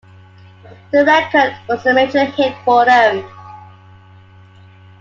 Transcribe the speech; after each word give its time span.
The 0.91 1.05
record 1.05 1.55
was 1.69 1.85
a 1.85 1.93
major 1.93 2.25
hit 2.25 2.55
for 2.65 2.85
them. 2.85 3.23